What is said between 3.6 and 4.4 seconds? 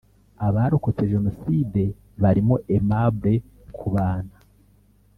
Kubana